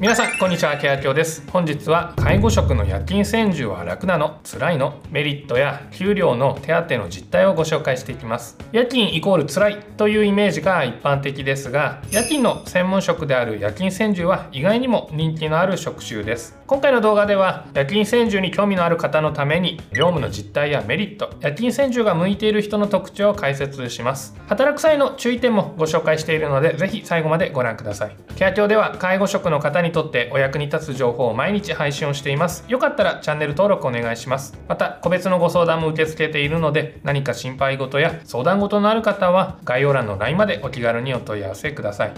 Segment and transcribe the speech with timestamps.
[0.00, 0.76] 皆さんこんにちは。
[0.76, 1.42] ケアキョです。
[1.50, 8.56] 本日は介護職の夜勤専従は楽なの辛いのメリットや給料の手当の実態をご紹介していきます。
[8.70, 16.56] 夜勤イコール辛いというイメージが一般的ですが夜勤の専門職である夜勤専従は意外にも人気のある職種です。
[16.68, 24.36] 今回の動画では夜勤専従に興味のある方のために業務の実態やメリット夜勤専従が向いている人の特徴を解説します。
[24.46, 28.16] 働く際の注意点もご紹介しているのでぜひ最後までご覧ください。
[28.36, 32.64] ケア庁では介護職の方ににとってお役に立つ情報を毎日配信をしています。
[32.68, 34.56] よかったらチャンネル登録お願いします。
[34.68, 42.12] また個別のご相談も受け付けているので何か心配事や相談事のある方は概要欄の LINE までお気軽にお問い合わせください。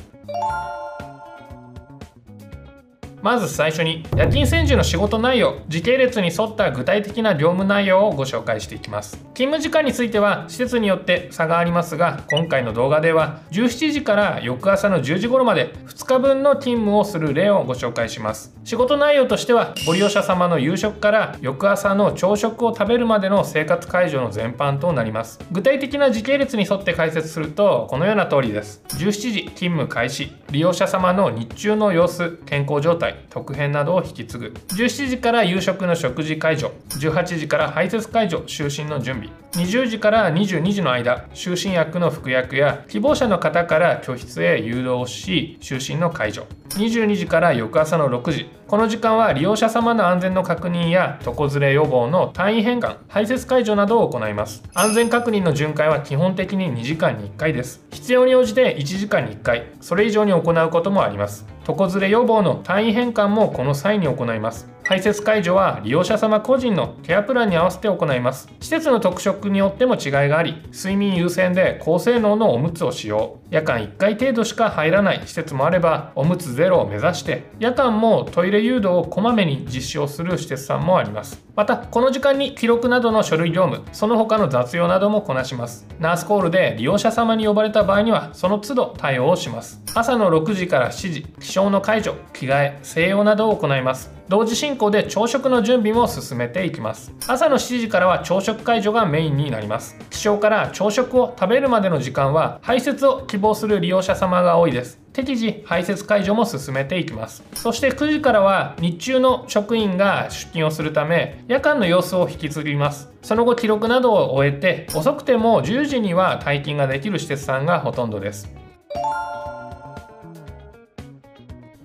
[3.22, 9.18] まず最初に夜勤専従の仕事内容時系列に沿った具体的な業務内容をご紹介していきます。
[9.34, 18.54] 勤務時間については施設によって差がありますが今回の動画では17時から翌朝の10時頃まで2日分の勤務をする例をご紹介します。
[18.64, 25.40] 仕事内容としてはご利用者様の夕食から翌朝の朝食を食べるまでの生活介助の全般となります。
[25.52, 28.82] 具体的な時系列に沿って解説するとこのような通りです。
[28.88, 34.46] 17時勤務開始利用者様の日中の様子健康状態特編などを引き継ぐ。
[34.68, 36.70] 17時から夕食の食事会場。
[36.88, 39.30] 18時から排泄会場就寝の準備。
[39.52, 48.48] 20時から22時の間就寝薬の服薬や希望者の方から居室へ誘導し就寝の解除22時から翌朝の6時。
[48.68, 54.62] この時間は利用者様の安全の確認や床ずれ予防の単位変換排泄解除などを行います。
[54.72, 57.84] 安全確認の巡回は基本的に2時間に1回です。
[57.90, 59.66] 必要に応じて1時間に1回。
[59.80, 61.44] それ以上に行うこともあります。
[61.66, 64.68] 床ずれ予防の単位変換もこの際に行います。
[64.90, 68.48] 排泄解除は利用者様個人のケアプランに合わせて行います。
[68.58, 73.38] 施設の特色によっても違いがあり睡眠優先で高性能のおむつを使用。
[73.50, 81.40] 夜間1回程度しか入らない施設もあればおむつゼロを目指して夜間もトイレ誘導をこまめに実施をする施設さんもあります。
[81.54, 85.86] またこの時間に記録などの書類業務その他の雑用などもこなします。
[86.00, 89.80] ナースコールで利用者様に呼ばれた場合にはその都度対応をします。
[89.94, 94.18] 朝の6時から7時起床の解除着替え静養などを行います。
[94.30, 97.12] 同時進行で朝食の準備も進めていきます。
[97.26, 99.96] 朝の7時からは朝食解除がメインになります。
[100.08, 105.00] 起床から朝食を食べるまでの時間は排泄を希望する利用者様が多いです。
[105.12, 107.42] 適時排泄解除も進めていきます。
[107.54, 113.10] そして9時からは日中の職員が出勤をするため夜間の様子を引き継ぎます。
[113.22, 118.48] その後記録などを終えて遅くても10時には退勤ができる施設さんがほとんどです。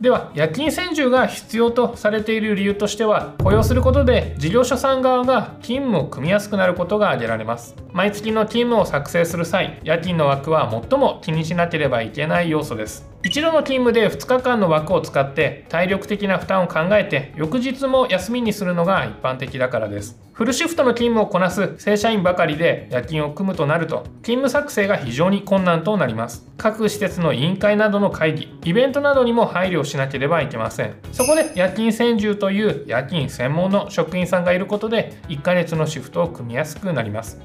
[0.06, 7.76] では夜勤専従が必要とされている理由としては雇用することで事業所さん側が勤務を組みやすくなることが挙げられます。
[7.92, 13.15] 毎月の勤務を作成する際夜勤の枠は最も気にしなければいけない要素です。
[13.26, 20.20] 一度の勤務で2日間の枠を使って体力的な負担を考えて翌日も休みにするのが一般的だからです。
[20.34, 26.48] フルシフトの勤務をこなす正社員ばかりで夜勤を組むとなると勤務作成が非常に困難となります。
[26.58, 30.94] 各施設の委員会などの会議イベントなどにも配慮しなければいけません。
[31.12, 37.42] そこで夜勤専従という夜勤専門の職員さんがいることで1ヶ月のシフトを組みやすくなります。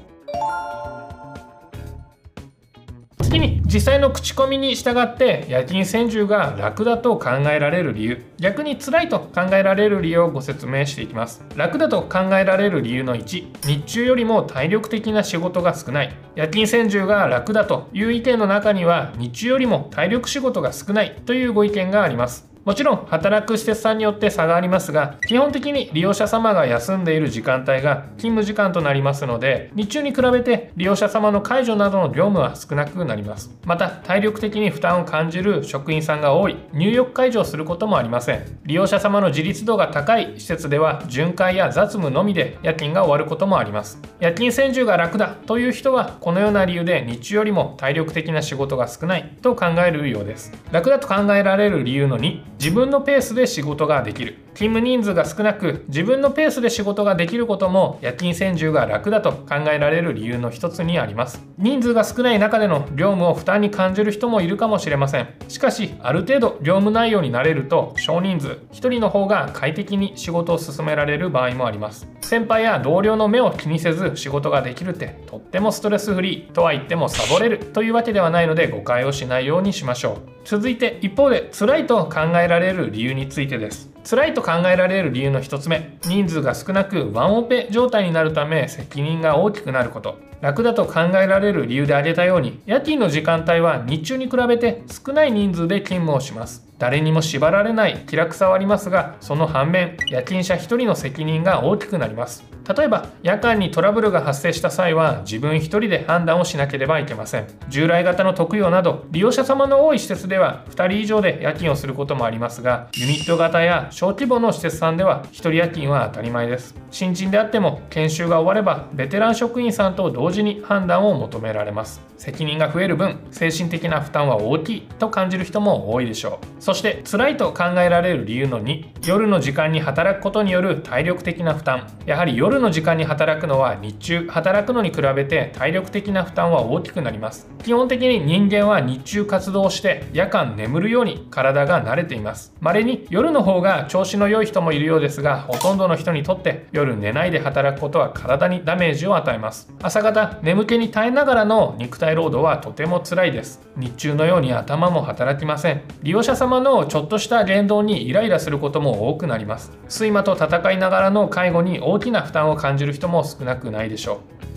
[3.31, 11.41] 次に実際の口コミに従って夜勤専従が楽だと考えられる理由逆に辛いと考えられる理由をご説明していきます。
[11.55, 16.13] 楽だと考えられる理由の1日中よりも体力的な仕事が少ない。
[16.35, 22.50] 夜勤専従が楽だという意見の中には日中よりも体力仕事が少ないというご意見があります。
[22.63, 33.51] もちろん働く施設さんによって差がありますが基本的に利用者様が休んでいる時間帯が勤務時間となりますので日中に比べて利用者様の介助などの業務は少なくなります。
[33.65, 36.57] また体力的に負担を感じる職員さんが多い。
[36.73, 38.59] 入浴介助をすることもありません。
[38.65, 43.99] 利用者様の自立度が高い施設では巡回や雑務のみで夜勤が終わることもあります。
[44.19, 50.51] 夜勤専従が楽だという人はこのような理由で日中よりも体力的な仕事が少ないと考えるようです。
[50.71, 54.35] 楽だと考えられる理由の2自分のペースで仕事ができる。
[54.53, 61.41] 勤務人数が少なく自分のペースで仕事ができることも夜勤専従が楽だと考えられる理由の一つにあります。
[61.57, 65.29] 人数が少ない中での業務を負担に感じる人もいるかもしれません。
[65.47, 72.07] しかしある程度業務内容になれると少人数1人の方が快適に仕事を進められる場合もあります。
[72.21, 80.17] 先輩や同僚の目を気にせず仕事ができるってとってもストレスフリーとは言ってもサボれるというわけではないので誤解をしないようにしましょう。
[80.45, 83.90] 続いて一方で辛いと考えられる理由についてです。
[84.03, 85.97] 辛いと考えられる理由の1つ目。
[86.05, 90.17] 人数が少なくワンオペ状態になるため責任が大きくなること。
[90.41, 96.70] 楽だと考えられる理由で挙げたように夜勤の時間帯は日中に比べて少ない人数で勤務をします。
[96.81, 102.43] 誰にも縛られない気楽さはありますがその反面夜勤者1人の責任が大きくなります。
[102.75, 107.47] 例えば夜間にトラブルが発生した際は自分1人で判断をしなければいけません。
[107.69, 116.73] 従来型の特養など利用者様の多い施設では2人以上で夜勤をすることもありますがユニット型や小規模の施設さんでは1人夜勤は当たり前です。
[116.89, 122.01] 新人であっても研修が終わればベテラン職員さんと同時に判断を求められます。
[122.17, 126.61] 責任が増える分精神的な負担は大きいと感じる人も多いでしょう。
[126.71, 131.85] そして辛いと考えられる理由の2夜の時間に働くことによる体力的な負担。
[132.05, 137.49] やはり夜の時間に働くのは日中働くのに比べて体力的な負担は大きくなります。
[137.61, 142.53] 基本的に人間は日中活動して夜間眠るように体が慣れています。
[142.61, 149.73] 稀に夜の方が調子の良い人もいるようですがほとんどの人にとって夜寝ないで働くことは体にダメージを与えます。
[149.81, 153.59] 朝方眠気に耐えながらの肉体労働はとても辛いです。
[153.75, 155.81] 日中のように頭も働きません。
[156.01, 159.71] 利用者様のちょっとした言動にイライラすることも多くなります。
[159.89, 164.50] 睡魔と戦いながらの介護に大きな負担を感じる人も少なくないでしょう。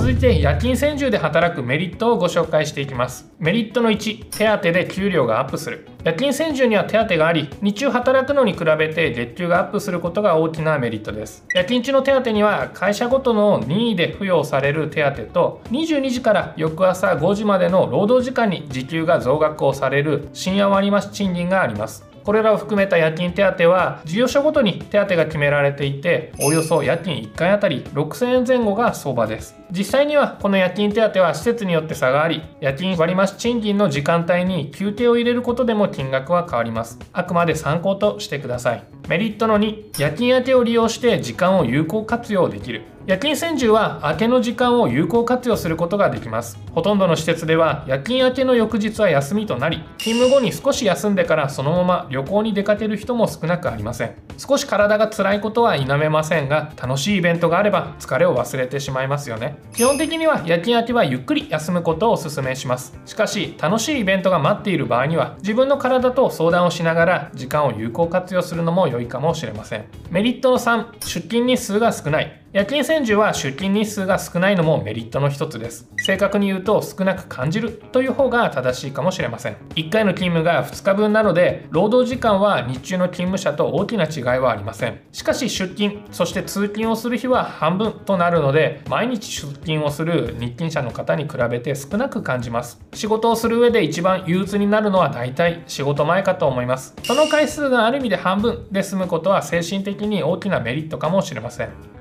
[0.00, 3.30] 続いて夜勤専従で働くメリットをご紹介していきます。
[3.38, 5.86] メリットの1手当で給料がアップする。
[6.04, 11.44] 夜勤専従には手当があり日中働くのに比べて月給がアップすることが大きなメリットです。
[11.54, 22.09] 夜勤中の手当には会社ごとの任意で付与される手当と22時から翌朝5時までの労働時間に時給が増額をされる深夜割増賃金があります。
[22.30, 29.56] これらを含めた夜勤手当は事業所ごとに手当が決められていておよそ夜勤1回あたり6000円前後が相場です。
[29.72, 37.00] 実際にはこの夜勤手当は施設によって差があり夜勤割増賃金の時間帯に休憩を入れることでも金額は変わります。
[37.12, 38.84] あくまで参考としてください。
[39.08, 42.82] メリットの2夜勤明けを利用して時間を有効活用できる。
[43.10, 46.56] 夜勤専従は明けの時間を有効活用することができます。
[46.72, 54.14] ほとんどの施設では夜勤明けの翌日は休みとなり勤務後に少し休んでからそのまま旅行に出かける人も少なくありません。
[54.38, 59.58] 少し体が辛いことは否めませんが楽しいイベントがあれば疲れを忘れてしまいますよね。
[59.74, 62.96] 基本的には夜勤明けはゆっくり休むことをお勧めします。
[63.06, 69.86] しかし楽しいイベントが待っている場合には自分の体と相談をしながら時間を有効活用するのも良いかもしれません。
[70.10, 72.39] メリットの3出勤日数が少ない。
[72.52, 75.88] 夜勤専従は出勤日数が少ないのもメリットの一つです。
[75.98, 79.56] 正確に言うと少なく感じるという方が正しいかもしれません。
[79.76, 85.00] 1回の勤務が2日分なので労働時間は日中の勤務者と大きな違いはありません。
[85.12, 92.80] しかし出勤そして通勤をする日は半分となるので毎日出勤をする日勤者の方に比べて少なく感じます。
[92.94, 96.96] 仕事をする上で一番憂鬱になるのは大体仕事前かと思います。
[97.04, 101.99] その回数がある意味で半分で済むことは精神的に大きなメリットかもしれません。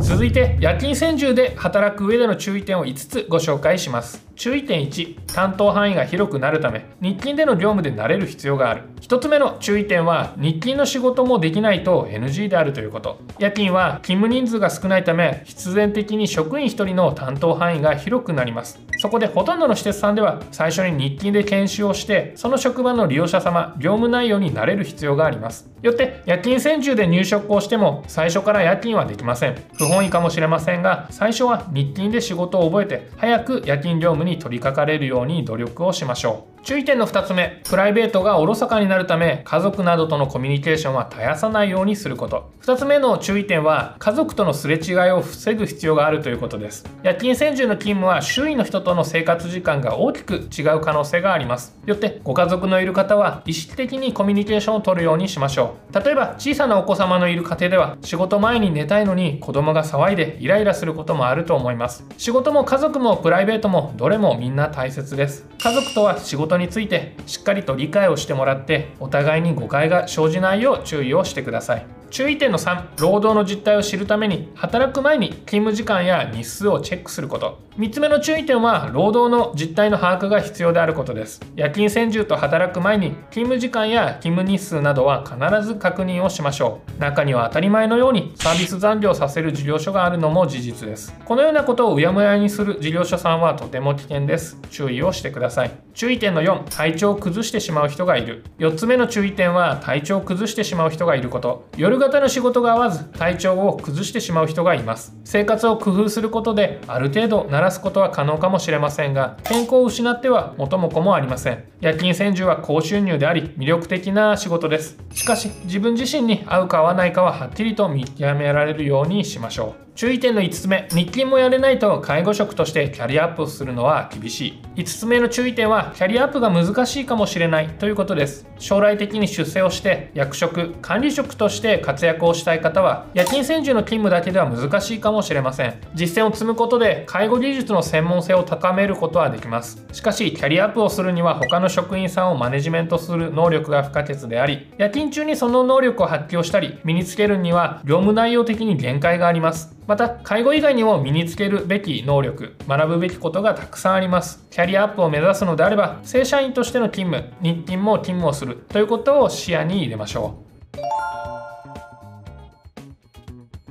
[0.00, 4.24] 続いて夜勤専従で働く上での注意点を5つご紹介します。
[4.36, 8.82] 注意点1担当範囲が広くなるため日勤での業務で慣れる必要がある。
[9.00, 13.20] 1つ目の注意点は日勤の仕事もできないと NG であるということ。
[13.38, 18.80] 夜勤は勤務人数が少ないため必然的に職員1人の担当範囲が広くなります。
[18.98, 25.68] そこでほとんどの施設さんでは最初に日勤で研修をしてその職場の利用者様業務内容に慣れる必要があります。
[25.82, 29.56] よって夜勤専従で入職をしても最初から夜勤はできません。
[29.76, 36.53] 不本意かもしれませんが最初は日勤で仕事を覚えて早く夜勤業務に取り掛かれるように努力をしましょう。
[36.64, 42.52] 注意点の2つ目プライベートがおろそかになるため家族などとのコミュニケーションは絶やさないようにすること。
[42.62, 46.86] 2つ目の注意点は家族とのすれ違いを防ぐ必要があるということです。
[47.02, 51.76] 夜勤専従の勤務は周囲の人との生活時間が大きく違う可能性があります。
[51.84, 56.02] よってご家族のいる方は意識的にコミュニケーションをとるようにしましょう。
[56.02, 62.06] 例えば小さなお子様のいる家庭では仕事前に寝たいのに子供が騒いでイライラすることもあると思います。
[62.16, 65.46] 仕事も家族もプライベートもどれもみんな大切です。
[65.62, 71.86] 家族とは仕事についてしっかりと理解をしてもらってお互いに誤解が生じないよう注意をしてください。
[72.14, 77.58] 注意点の3労働の実態を知るために働く前に勤務時間や日数をチェックすること。
[77.76, 81.40] 3つ目の注意点は労働の実態の把握が必要であることです。
[81.56, 87.00] 夜勤専従と働く前に勤務時間や勤務日数などは必ず確認をしましょう。
[87.00, 91.12] 中には当たり前のようにサービス残業させる事業所があるのも事実です。
[91.24, 94.56] このようなことをうやむやにする事業所さんはとても危険です。
[94.70, 95.72] 注意をしてください。
[95.94, 98.44] 注意点の4体調を崩してしまう人がいる。
[98.60, 101.66] 4つ目の注意点は体調を崩してしまう人がいること。
[101.76, 105.16] 夜型の仕事が合わず体調を崩してしまう人がいます。
[105.24, 111.64] 生活を工夫することである程度慣らすことは可能かもしれませんが健康を失っては元も子もありません。
[111.80, 114.98] 夜勤専従は高収入であり魅力的な仕事です。
[115.12, 119.83] しかし自分自身に合うか合わないかははっきりと見極められるようにしましょう。
[119.96, 124.62] 注意点の5つ目日勤もやれないと介護職としてキャリアアップをするのは厳しい。
[124.74, 128.44] 5つ目の注意点はキャリアアップが難しいかもしれないということです。
[128.58, 135.74] 将来的に出世をして役職管理職として活躍をしたい方は夜勤専従の勤務だけでは難しいかもしれません。
[135.94, 139.86] 実践を積むことで介護技術の専門性を高めることはできます。
[139.92, 149.72] しかしキャリアアップをするには他の職員さんをマネジメントする能力が不可欠であり夜勤中にその能力を発揮をしたり身につけるには業務内容的に限界があります。
[149.86, 154.46] また介護以外にも身につけるべき能力学ぶべきことがたくさんあります。
[154.50, 160.43] キャリアアップを目指すのであれば正社員としての勤務日勤も勤務をするということを視野に入れましょう。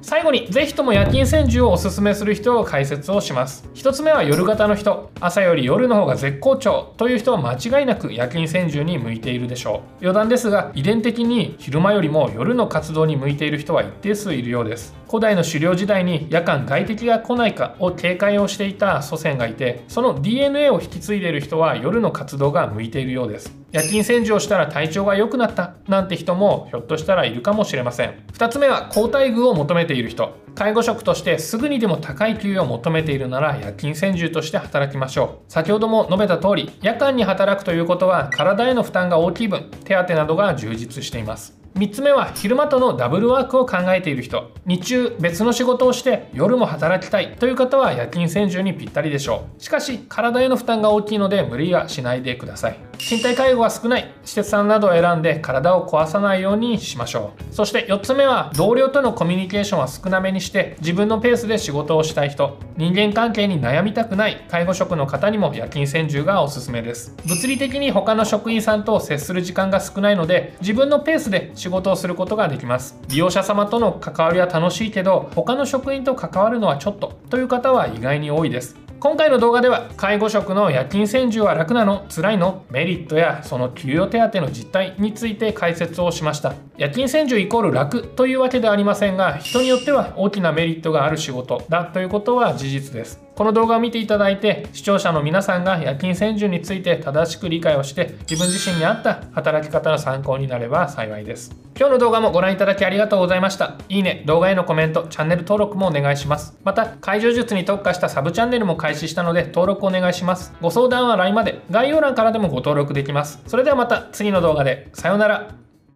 [0.03, 3.69] 最後にぜひとも夜勤専従をおすすめする人を解説をします。
[3.73, 5.09] 1つ目は夜型の人。
[5.21, 10.01] 朝より夜の方が絶好調という人は間違いなく夜勤専従に向いているでしょう。
[10.01, 14.93] 余談ですが遺伝的に昼間よりも夜の活動に向いている人は一定数いるようです。
[15.07, 23.62] 古代の狩猟時代に夜間外敵が来ないかを警戒をしていた祖先がいてその DNA を引き継いでいる人は夜の活動が向いているようです。
[23.73, 28.23] 夜勤洗浄したら体調が良くなったなんて人もひょっとしたらいるかもしれません。
[28.33, 30.35] 2つ目は交代具を求めている人。
[30.53, 35.51] 介護職としてすぐにでも高い給与を求めているなら夜勤専従として働きましょう。
[35.51, 41.57] 先ほども述べた通り夜間に働くということは体への負担が大きい分手当などが充実しています。
[41.75, 44.51] 3つ目は昼間とのダブルワークを考えている人。
[44.67, 47.35] 日中別の仕事をして夜も働きたい。
[47.37, 49.63] という方は夜勤専従にぴったりでしょう。
[49.63, 52.77] しかし体への負担が大きいので無理はしないでください。
[52.99, 57.53] 身体介護が少ない施設さんなどを選んで体を壊さないようにしましょう。
[57.53, 62.57] そして4つ目は同僚とのコミュニケーションは少なめにして自分のペースで仕事をしたい人。
[62.77, 67.15] 人間関係に悩みたくない介護職の方にも夜勤専従がおすすめです。
[67.25, 72.97] 物理的に他の職員さんと接する時間が少ないので自分のペースで仕事をすることができます。
[73.09, 78.82] 利用者様との関わりは楽しいけど他の職員と関わるのはちょっとという方は意外に多いです。
[79.03, 86.53] 今回の動画では介護職の夜勤専従は楽なの辛いのメリットやその給与手当の実態について解説をしました。
[86.77, 93.21] 夜勤専従イコール楽というわけではありませんが人によっては大きなメリットがある仕事だということは事実です。
[93.35, 101.55] この動画を見ていただいて視聴者の皆さんが夜勤専従について正しく理解をして自分自身に合った働き方の参考になれば幸いです。
[101.75, 103.79] 今日の動画もご覧いただきありがとうございました。
[103.89, 106.55] いいね動画へのコメントチャンネル登録もお願いします。
[106.63, 110.53] また解除術に特化したサブチャンネルも開始したので登録お願いします。
[110.61, 111.61] ご相談は LINE まで。
[111.71, 113.41] 概要欄からでもご登録できます。
[113.47, 114.89] それではまた次の動画で。
[114.93, 115.55] さようなら。